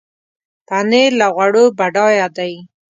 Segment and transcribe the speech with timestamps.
[0.67, 2.53] پنېر له غوړو بډایه دی.